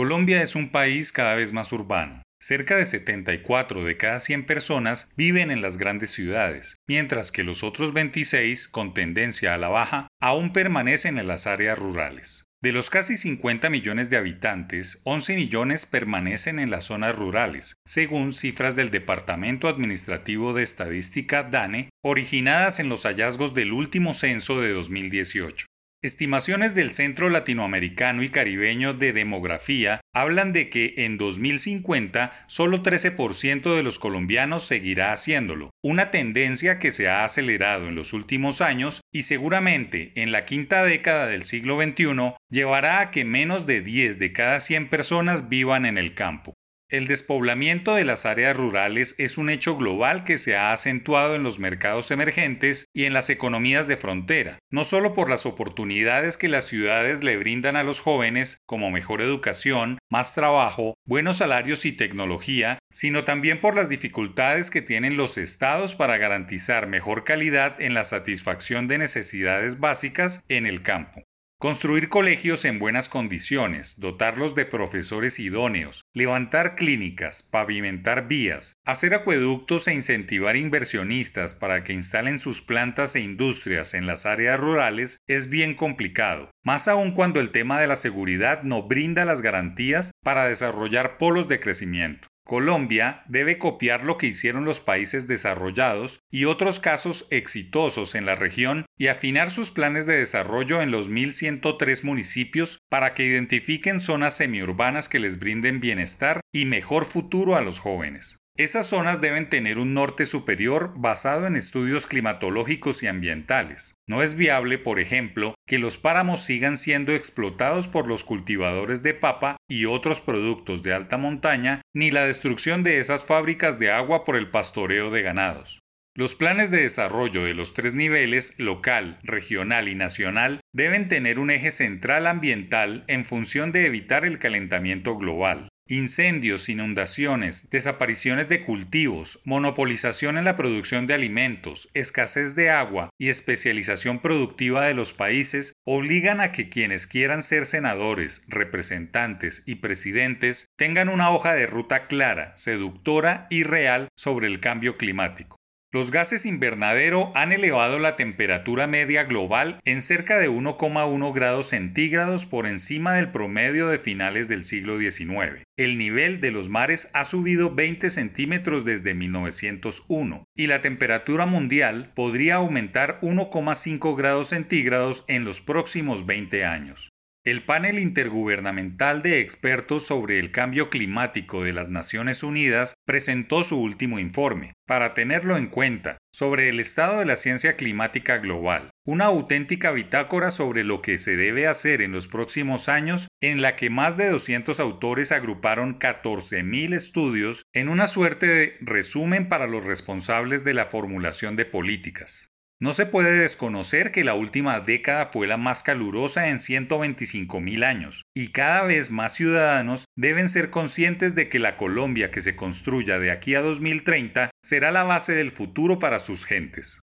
[0.00, 2.22] Colombia es un país cada vez más urbano.
[2.40, 7.62] Cerca de 74 de cada 100 personas viven en las grandes ciudades, mientras que los
[7.62, 12.46] otros 26, con tendencia a la baja, aún permanecen en las áreas rurales.
[12.62, 18.32] De los casi 50 millones de habitantes, 11 millones permanecen en las zonas rurales, según
[18.32, 24.72] cifras del Departamento Administrativo de Estadística DANE, originadas en los hallazgos del último censo de
[24.72, 25.66] 2018.
[26.02, 33.76] Estimaciones del Centro Latinoamericano y Caribeño de Demografía hablan de que en 2050 solo 13%
[33.76, 39.02] de los colombianos seguirá haciéndolo, una tendencia que se ha acelerado en los últimos años
[39.12, 44.18] y seguramente en la quinta década del siglo XXI llevará a que menos de 10
[44.18, 46.54] de cada 100 personas vivan en el campo.
[46.90, 51.44] El despoblamiento de las áreas rurales es un hecho global que se ha acentuado en
[51.44, 56.48] los mercados emergentes y en las economías de frontera, no solo por las oportunidades que
[56.48, 61.92] las ciudades le brindan a los jóvenes, como mejor educación, más trabajo, buenos salarios y
[61.92, 67.94] tecnología, sino también por las dificultades que tienen los estados para garantizar mejor calidad en
[67.94, 71.22] la satisfacción de necesidades básicas en el campo.
[71.60, 79.86] Construir colegios en buenas condiciones, dotarlos de profesores idóneos, levantar clínicas, pavimentar vías, hacer acueductos
[79.86, 85.50] e incentivar inversionistas para que instalen sus plantas e industrias en las áreas rurales es
[85.50, 90.48] bien complicado, más aún cuando el tema de la seguridad no brinda las garantías para
[90.48, 92.29] desarrollar polos de crecimiento.
[92.50, 98.34] Colombia debe copiar lo que hicieron los países desarrollados y otros casos exitosos en la
[98.34, 104.36] región y afinar sus planes de desarrollo en los 1.103 municipios para que identifiquen zonas
[104.36, 108.40] semiurbanas que les brinden bienestar y mejor futuro a los jóvenes.
[108.60, 113.94] Esas zonas deben tener un norte superior basado en estudios climatológicos y ambientales.
[114.06, 119.14] No es viable, por ejemplo, que los páramos sigan siendo explotados por los cultivadores de
[119.14, 124.24] papa y otros productos de alta montaña, ni la destrucción de esas fábricas de agua
[124.24, 125.80] por el pastoreo de ganados.
[126.14, 131.50] Los planes de desarrollo de los tres niveles, local, regional y nacional, deben tener un
[131.50, 135.69] eje central ambiental en función de evitar el calentamiento global.
[135.92, 143.28] Incendios, inundaciones, desapariciones de cultivos, monopolización en la producción de alimentos, escasez de agua y
[143.28, 150.66] especialización productiva de los países obligan a que quienes quieran ser senadores, representantes y presidentes
[150.76, 155.59] tengan una hoja de ruta clara, seductora y real sobre el cambio climático.
[155.92, 162.46] Los gases invernadero han elevado la temperatura media global en cerca de 1,1 grados centígrados
[162.46, 165.64] por encima del promedio de finales del siglo XIX.
[165.76, 172.12] El nivel de los mares ha subido 20 centímetros desde 1901 y la temperatura mundial
[172.14, 177.10] podría aumentar 1,5 grados centígrados en los próximos 20 años.
[177.42, 183.80] El panel intergubernamental de expertos sobre el cambio climático de las Naciones Unidas presentó su
[183.80, 189.24] último informe, para tenerlo en cuenta, sobre el estado de la ciencia climática global, una
[189.24, 193.88] auténtica bitácora sobre lo que se debe hacer en los próximos años, en la que
[193.88, 200.62] más de 200 autores agruparon 14.000 estudios en una suerte de resumen para los responsables
[200.62, 202.49] de la formulación de políticas.
[202.82, 207.84] No se puede desconocer que la última década fue la más calurosa en 125 mil
[207.84, 212.56] años, y cada vez más ciudadanos deben ser conscientes de que la Colombia que se
[212.56, 217.00] construya de aquí a 2030 será la base del futuro para sus gentes.